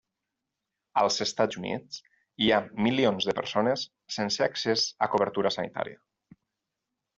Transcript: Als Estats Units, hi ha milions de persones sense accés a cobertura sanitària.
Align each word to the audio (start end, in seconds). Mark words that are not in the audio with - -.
Als 1.01 1.19
Estats 1.25 1.59
Units, 1.61 1.99
hi 2.45 2.47
ha 2.57 2.61
milions 2.87 3.29
de 3.31 3.37
persones 3.41 3.85
sense 4.17 4.49
accés 4.49 4.89
a 5.09 5.13
cobertura 5.15 5.55
sanitària. 5.61 6.05